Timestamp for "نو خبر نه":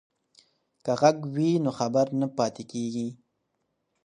1.63-2.27